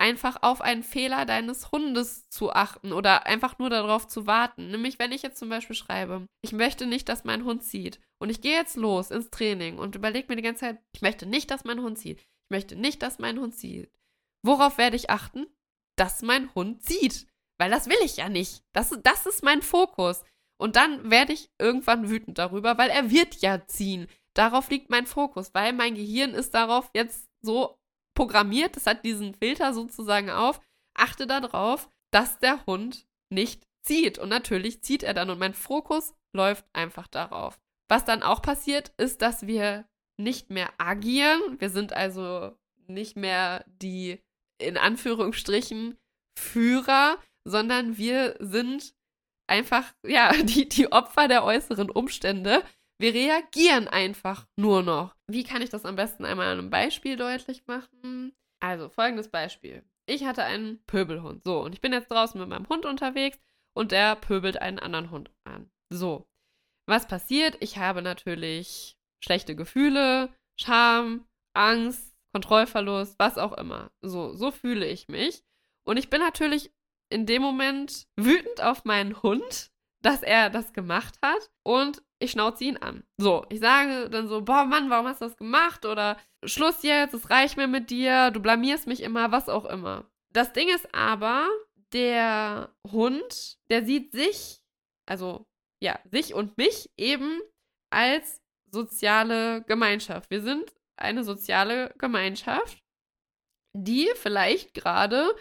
[0.00, 4.70] einfach auf einen Fehler deines Hundes zu achten oder einfach nur darauf zu warten.
[4.70, 8.30] Nämlich, wenn ich jetzt zum Beispiel schreibe, ich möchte nicht, dass mein Hund zieht und
[8.30, 11.50] ich gehe jetzt los ins Training und überlege mir die ganze Zeit, ich möchte nicht,
[11.50, 12.18] dass mein Hund zieht.
[12.18, 13.90] Ich möchte nicht, dass mein Hund zieht.
[14.42, 15.46] Worauf werde ich achten?
[15.96, 17.26] Dass mein Hund zieht.
[17.58, 18.62] Weil das will ich ja nicht.
[18.72, 20.24] Das, das ist mein Fokus.
[20.58, 24.08] Und dann werde ich irgendwann wütend darüber, weil er wird ja ziehen.
[24.34, 27.79] Darauf liegt mein Fokus, weil mein Gehirn ist darauf jetzt so
[28.20, 30.60] programmiert, das hat diesen Filter sozusagen auf,
[30.92, 34.18] achte darauf, dass der Hund nicht zieht.
[34.18, 37.58] Und natürlich zieht er dann und mein Fokus läuft einfach darauf.
[37.88, 39.86] Was dann auch passiert, ist, dass wir
[40.18, 41.40] nicht mehr agieren.
[41.60, 42.54] Wir sind also
[42.88, 44.20] nicht mehr die
[44.58, 45.96] in Anführungsstrichen
[46.38, 48.92] Führer, sondern wir sind
[49.46, 52.62] einfach, ja, die, die Opfer der äußeren Umstände.
[53.00, 55.16] Wir reagieren einfach nur noch.
[55.26, 58.34] Wie kann ich das am besten einmal an einem Beispiel deutlich machen?
[58.62, 59.82] Also, folgendes Beispiel.
[60.04, 61.42] Ich hatte einen Pöbelhund.
[61.42, 63.38] So, und ich bin jetzt draußen mit meinem Hund unterwegs
[63.72, 65.70] und der pöbelt einen anderen Hund an.
[65.88, 66.28] So,
[66.86, 67.56] was passiert?
[67.60, 70.28] Ich habe natürlich schlechte Gefühle,
[70.60, 73.90] Scham, Angst, Kontrollverlust, was auch immer.
[74.02, 75.42] So, so fühle ich mich.
[75.86, 76.70] Und ich bin natürlich
[77.08, 79.69] in dem Moment wütend auf meinen Hund,
[80.02, 81.50] dass er das gemacht hat.
[81.62, 83.04] Und ich schnauze ihn an.
[83.18, 85.86] So, ich sage dann so, boah Mann, warum hast du das gemacht?
[85.86, 90.10] Oder Schluss jetzt, es reicht mir mit dir, du blamierst mich immer, was auch immer.
[90.32, 91.48] Das Ding ist aber,
[91.92, 94.62] der Hund, der sieht sich,
[95.06, 95.46] also
[95.82, 97.40] ja, sich und mich eben
[97.90, 100.30] als soziale Gemeinschaft.
[100.30, 102.78] Wir sind eine soziale Gemeinschaft,
[103.74, 105.34] die vielleicht gerade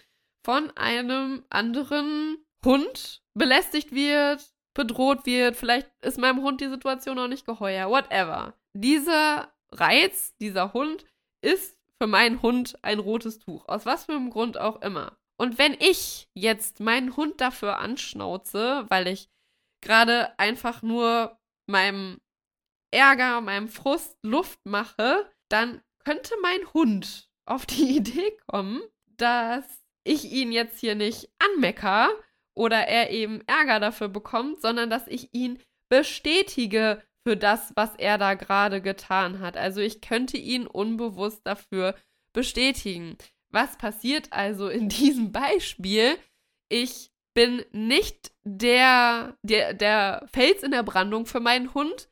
[0.46, 4.44] von einem anderen Hund belästigt wird,
[4.74, 8.54] bedroht wird, vielleicht ist meinem Hund die Situation noch nicht geheuer, whatever.
[8.74, 11.06] Dieser Reiz, dieser Hund
[11.42, 15.18] ist für meinen Hund ein rotes Tuch, aus was für einem Grund auch immer.
[15.38, 19.30] Und wenn ich jetzt meinen Hund dafür anschnauze, weil ich
[19.82, 22.20] gerade einfach nur meinem
[22.92, 28.82] Ärger, meinem Frust Luft mache, dann könnte mein Hund auf die Idee kommen,
[29.18, 29.66] dass
[30.04, 32.10] ich ihn jetzt hier nicht anmecker,
[32.60, 38.18] oder er eben Ärger dafür bekommt, sondern dass ich ihn bestätige für das, was er
[38.18, 39.56] da gerade getan hat.
[39.56, 41.96] Also ich könnte ihn unbewusst dafür
[42.34, 43.18] bestätigen.
[43.50, 46.18] Was passiert also in diesem Beispiel?
[46.68, 52.10] Ich bin nicht der, der, der Fels in der Brandung für meinen Hund.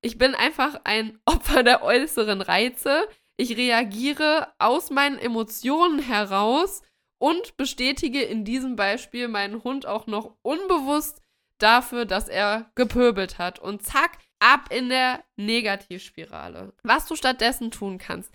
[0.00, 3.06] Ich bin einfach ein Opfer der äußeren Reize.
[3.36, 6.80] Ich reagiere aus meinen Emotionen heraus
[7.20, 11.20] und bestätige in diesem Beispiel meinen Hund auch noch unbewusst
[11.58, 13.58] dafür, dass er gepöbelt hat.
[13.58, 16.72] Und zack, ab in der Negativspirale.
[16.82, 18.32] Was du stattdessen tun kannst,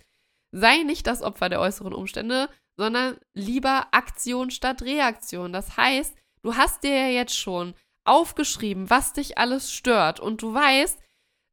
[0.52, 5.52] sei nicht das Opfer der äußeren Umstände, sondern lieber Aktion statt Reaktion.
[5.52, 10.54] Das heißt, du hast dir ja jetzt schon aufgeschrieben, was dich alles stört und du
[10.54, 11.00] weißt,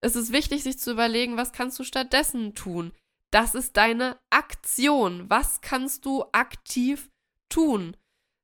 [0.01, 2.91] es ist wichtig, sich zu überlegen, was kannst du stattdessen tun.
[3.31, 5.29] Das ist deine Aktion.
[5.29, 7.09] Was kannst du aktiv
[7.53, 7.95] tun.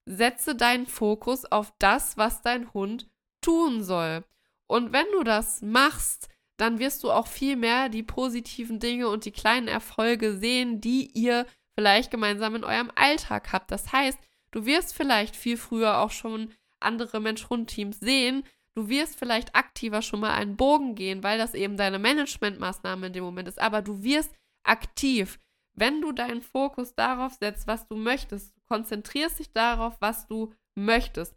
[0.06, 3.08] Setze deinen Fokus auf das, was dein Hund
[3.42, 4.24] tun soll.
[4.68, 9.26] Und wenn du das machst, dann wirst du auch viel mehr die positiven Dinge und
[9.26, 11.46] die kleinen Erfolge sehen, die ihr
[11.76, 13.72] vielleicht gemeinsam in eurem Alltag habt.
[13.72, 14.20] Das heißt,
[14.52, 18.44] du wirst vielleicht viel früher auch schon andere Mensch-Hund-Teams sehen.
[18.76, 23.14] Du wirst vielleicht aktiver schon mal einen Bogen gehen, weil das eben deine Managementmaßnahme in
[23.14, 23.60] dem Moment ist.
[23.60, 25.40] Aber du wirst aktiv,
[25.80, 31.36] wenn du deinen Fokus darauf setzt, was du möchtest konzentrierst dich darauf, was du möchtest.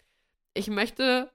[0.54, 1.32] Ich möchte,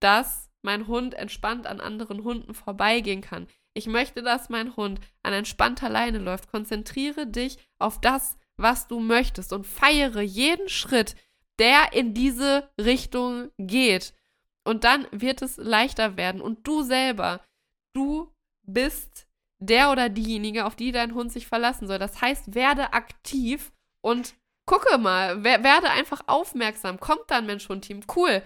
[0.00, 3.48] dass mein Hund entspannt an anderen Hunden vorbeigehen kann.
[3.74, 6.50] Ich möchte, dass mein Hund an entspannter Leine läuft.
[6.50, 11.16] Konzentriere dich auf das, was du möchtest und feiere jeden Schritt,
[11.58, 14.14] der in diese Richtung geht.
[14.64, 16.40] Und dann wird es leichter werden.
[16.40, 17.40] Und du selber,
[17.92, 19.26] du bist
[19.62, 21.98] der oder diejenige, auf die dein Hund sich verlassen soll.
[21.98, 24.34] Das heißt, werde aktiv und
[24.66, 26.98] gucke mal, werde einfach aufmerksam.
[26.98, 28.00] Kommt da ein Mensch-Hund-Team?
[28.14, 28.42] Cool.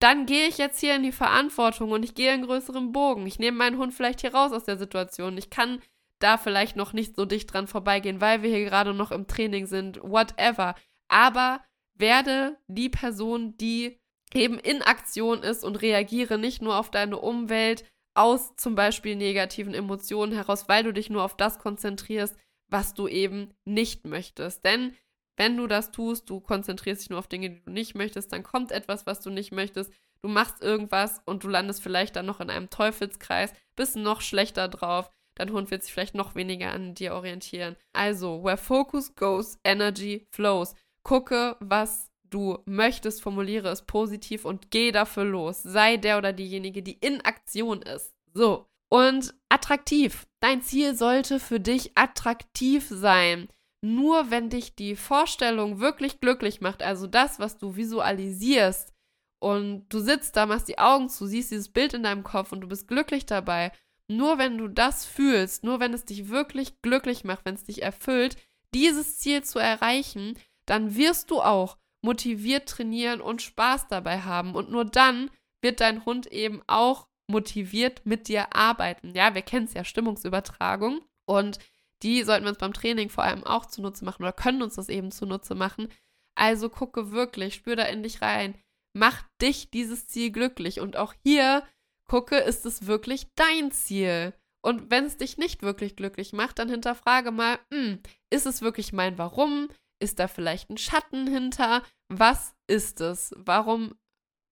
[0.00, 3.26] Dann gehe ich jetzt hier in die Verantwortung und ich gehe in größeren Bogen.
[3.26, 5.36] Ich nehme meinen Hund vielleicht hier raus aus der Situation.
[5.36, 5.80] Ich kann
[6.20, 9.66] da vielleicht noch nicht so dicht dran vorbeigehen, weil wir hier gerade noch im Training
[9.66, 10.74] sind, whatever.
[11.08, 11.62] Aber
[11.94, 13.98] werde die Person, die
[14.34, 17.84] eben in Aktion ist und reagiere nicht nur auf deine Umwelt
[18.18, 22.36] aus zum Beispiel negativen Emotionen heraus, weil du dich nur auf das konzentrierst,
[22.68, 24.64] was du eben nicht möchtest.
[24.64, 24.94] Denn
[25.36, 28.42] wenn du das tust, du konzentrierst dich nur auf Dinge, die du nicht möchtest, dann
[28.42, 29.92] kommt etwas, was du nicht möchtest.
[30.20, 34.66] Du machst irgendwas und du landest vielleicht dann noch in einem Teufelskreis, bist noch schlechter
[34.66, 35.12] drauf.
[35.36, 37.76] Dein Hund wird sich vielleicht noch weniger an dir orientieren.
[37.92, 40.74] Also, where focus goes, energy flows.
[41.04, 45.62] Gucke, was du möchtest, formuliere es positiv und geh dafür los.
[45.62, 48.14] Sei der oder diejenige, die in Aktion ist.
[48.34, 48.66] So.
[48.90, 50.26] Und attraktiv.
[50.40, 53.48] Dein Ziel sollte für dich attraktiv sein.
[53.80, 58.92] Nur wenn dich die Vorstellung wirklich glücklich macht, also das, was du visualisierst,
[59.40, 62.60] und du sitzt da, machst die Augen zu, siehst dieses Bild in deinem Kopf und
[62.60, 63.72] du bist glücklich dabei.
[64.08, 67.82] Nur wenn du das fühlst, nur wenn es dich wirklich glücklich macht, wenn es dich
[67.82, 68.36] erfüllt,
[68.74, 70.36] dieses Ziel zu erreichen,
[70.66, 74.54] dann wirst du auch motiviert trainieren und Spaß dabei haben.
[74.54, 75.30] Und nur dann
[75.62, 79.14] wird dein Hund eben auch motiviert mit dir arbeiten.
[79.14, 81.00] Ja, wir kennen es ja, Stimmungsübertragung.
[81.26, 81.58] Und
[82.02, 84.88] die sollten wir uns beim Training vor allem auch zunutze machen oder können uns das
[84.88, 85.88] eben zunutze machen.
[86.34, 88.56] Also gucke wirklich, spür da in dich rein.
[88.94, 90.80] Mach dich dieses Ziel glücklich.
[90.80, 91.64] Und auch hier
[92.06, 94.32] gucke, ist es wirklich dein Ziel?
[94.62, 98.92] Und wenn es dich nicht wirklich glücklich macht, dann hinterfrage mal, hm, ist es wirklich
[98.92, 99.68] mein Warum?
[100.00, 101.82] Ist da vielleicht ein Schatten hinter?
[102.08, 103.34] Was ist es?
[103.36, 103.94] Warum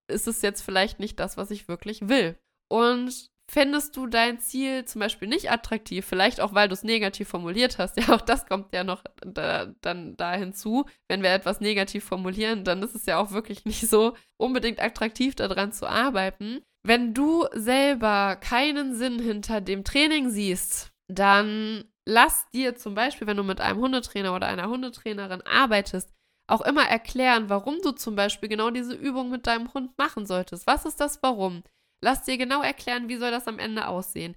[0.09, 2.39] ist es jetzt vielleicht nicht das, was ich wirklich will?
[2.69, 7.29] Und findest du dein Ziel zum Beispiel nicht attraktiv, vielleicht auch, weil du es negativ
[7.29, 10.85] formuliert hast, ja, auch das kommt ja noch da, dann da hinzu.
[11.09, 15.35] Wenn wir etwas negativ formulieren, dann ist es ja auch wirklich nicht so unbedingt attraktiv,
[15.35, 16.61] daran zu arbeiten.
[16.83, 23.37] Wenn du selber keinen Sinn hinter dem Training siehst, dann lass dir zum Beispiel, wenn
[23.37, 26.11] du mit einem Hundetrainer oder einer Hundetrainerin arbeitest,
[26.49, 30.67] auch immer erklären, warum du zum Beispiel genau diese Übung mit deinem Hund machen solltest.
[30.67, 31.65] Was ist das Warum?
[32.01, 34.37] Lass dir genau erklären, wie soll das am Ende aussehen.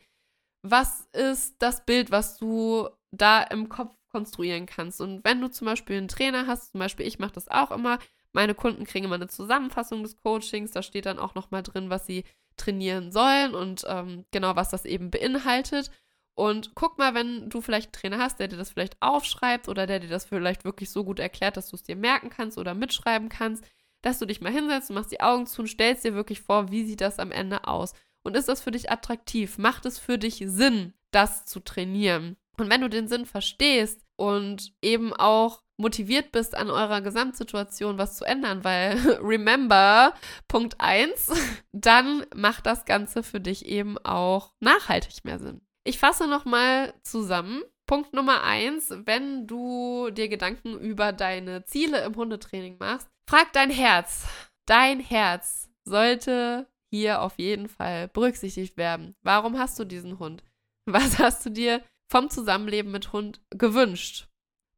[0.64, 5.02] Was ist das Bild, was du da im Kopf konstruieren kannst?
[5.02, 8.00] Und wenn du zum Beispiel einen Trainer hast, zum Beispiel ich mache das auch immer,
[8.34, 12.06] meine Kunden kriegen immer eine Zusammenfassung des Coachings, da steht dann auch nochmal drin, was
[12.06, 12.24] sie
[12.58, 15.92] trainieren sollen und ähm, genau, was das eben beinhaltet.
[16.40, 19.86] Und guck mal, wenn du vielleicht einen Trainer hast, der dir das vielleicht aufschreibt oder
[19.86, 22.74] der dir das vielleicht wirklich so gut erklärt, dass du es dir merken kannst oder
[22.74, 23.62] mitschreiben kannst,
[24.02, 26.72] dass du dich mal hinsetzt und machst die Augen zu und stellst dir wirklich vor,
[26.72, 27.92] wie sieht das am Ende aus?
[28.24, 29.58] Und ist das für dich attraktiv?
[29.58, 32.38] Macht es für dich Sinn, das zu trainieren?
[32.58, 38.16] Und wenn du den Sinn verstehst und eben auch motiviert bist, an eurer Gesamtsituation was
[38.16, 40.14] zu ändern, weil remember,
[40.48, 41.34] Punkt 1,
[41.74, 45.60] dann macht das Ganze für dich eben auch nachhaltig mehr Sinn.
[45.90, 47.64] Ich fasse nochmal zusammen.
[47.88, 53.72] Punkt Nummer eins, wenn du dir Gedanken über deine Ziele im Hundetraining machst, frag dein
[53.72, 54.28] Herz.
[54.68, 59.16] Dein Herz sollte hier auf jeden Fall berücksichtigt werden.
[59.24, 60.44] Warum hast du diesen Hund?
[60.86, 64.28] Was hast du dir vom Zusammenleben mit Hund gewünscht?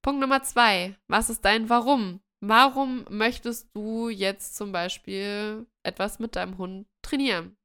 [0.01, 2.21] Punkt Nummer zwei, was ist dein Warum?
[2.39, 7.57] Warum möchtest du jetzt zum Beispiel etwas mit deinem Hund trainieren?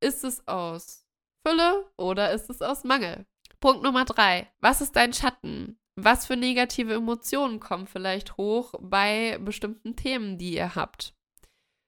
[0.00, 1.01] Ist es aus
[1.46, 3.26] Fülle oder ist es aus Mangel?
[3.60, 4.50] Punkt Nummer drei.
[4.60, 5.78] Was ist dein Schatten?
[5.96, 11.14] Was für negative Emotionen kommen vielleicht hoch bei bestimmten Themen, die ihr habt?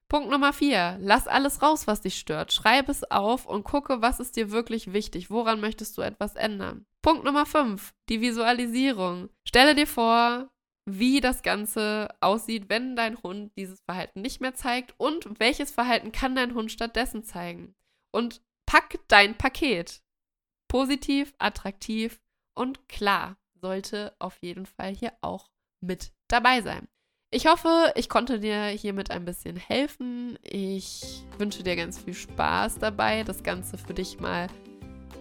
[0.08, 0.98] Punkt Nummer vier.
[1.00, 2.52] Lass alles raus, was dich stört.
[2.52, 5.30] Schreib es auf und gucke, was ist dir wirklich wichtig.
[5.30, 6.86] Woran möchtest du etwas ändern?
[7.02, 7.94] Punkt Nummer fünf.
[8.08, 9.30] Die Visualisierung.
[9.46, 10.50] Stelle dir vor,
[10.86, 16.12] wie das Ganze aussieht, wenn dein Hund dieses Verhalten nicht mehr zeigt und welches Verhalten
[16.12, 17.74] kann dein Hund stattdessen zeigen.
[18.12, 18.42] Und
[18.74, 20.02] Pack dein Paket.
[20.66, 22.20] Positiv, attraktiv
[22.56, 26.88] und klar sollte auf jeden Fall hier auch mit dabei sein.
[27.30, 30.40] Ich hoffe, ich konnte dir hiermit ein bisschen helfen.
[30.42, 34.48] Ich wünsche dir ganz viel Spaß dabei, das Ganze für dich mal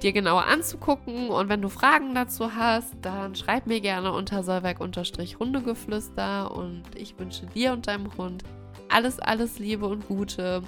[0.02, 1.30] dir genauer anzugucken.
[1.30, 6.50] Und wenn du Fragen dazu hast, dann schreib mir gerne unter Sollwerk-Hundegeflüster.
[6.50, 8.44] Und ich wünsche dir und deinem Hund
[8.90, 10.64] alles, alles Liebe und Gute.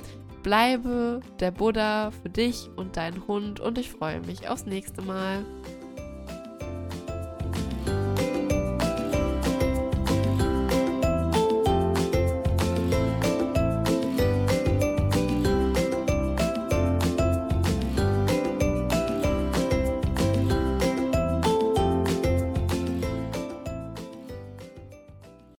[0.45, 5.43] Bleibe der Buddha für dich und deinen Hund und ich freue mich aufs nächste Mal.